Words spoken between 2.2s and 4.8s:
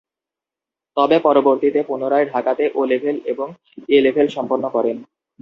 ঢাকাতে O level এবং A level সম্পন্ন